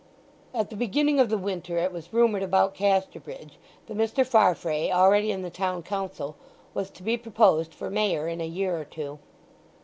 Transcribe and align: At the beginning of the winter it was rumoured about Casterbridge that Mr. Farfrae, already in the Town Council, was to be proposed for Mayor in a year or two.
At 0.51 0.71
the 0.71 0.75
beginning 0.75 1.19
of 1.19 1.29
the 1.29 1.37
winter 1.37 1.77
it 1.77 1.91
was 1.91 2.11
rumoured 2.11 2.41
about 2.41 2.73
Casterbridge 2.73 3.59
that 3.85 3.95
Mr. 3.95 4.25
Farfrae, 4.25 4.89
already 4.91 5.29
in 5.31 5.43
the 5.43 5.51
Town 5.51 5.83
Council, 5.83 6.35
was 6.73 6.89
to 6.89 7.03
be 7.03 7.17
proposed 7.17 7.71
for 7.71 7.91
Mayor 7.91 8.27
in 8.27 8.41
a 8.41 8.47
year 8.47 8.75
or 8.75 8.85
two. 8.85 9.19